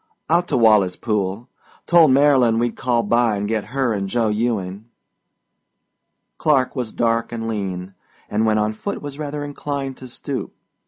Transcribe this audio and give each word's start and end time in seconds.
"Out 0.31 0.47
to 0.47 0.57
Walley's 0.57 0.95
Pool. 0.95 1.47
Told 1.85 2.09
Marylyn 2.09 2.57
we'd 2.57 2.75
call 2.75 3.03
by 3.03 3.35
an' 3.35 3.45
get 3.45 3.65
her 3.65 3.93
an' 3.93 4.07
Joe 4.07 4.29
Ewing." 4.29 4.85
Clark 6.39 6.75
was 6.75 6.91
dark 6.91 7.31
and 7.31 7.47
lean, 7.47 7.93
and 8.27 8.43
when 8.43 8.57
on 8.57 8.73
foot 8.73 8.99
was 8.99 9.19
rather 9.19 9.43
inclined 9.43 9.97
to 9.97 10.07
stoop. 10.07 10.55